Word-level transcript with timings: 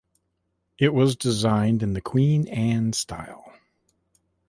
It 0.79 0.95
was 0.95 1.15
designed 1.15 1.83
in 1.83 1.93
the 1.93 2.01
Queen 2.01 2.47
Anne 2.47 2.93
style. 2.93 3.53